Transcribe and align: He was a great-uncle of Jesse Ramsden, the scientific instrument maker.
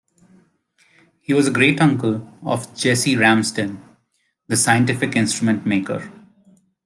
He 1.21 1.31
was 1.31 1.47
a 1.47 1.51
great-uncle 1.51 2.27
of 2.41 2.75
Jesse 2.75 3.15
Ramsden, 3.15 3.79
the 4.47 4.57
scientific 4.57 5.15
instrument 5.15 5.63
maker. 5.63 6.11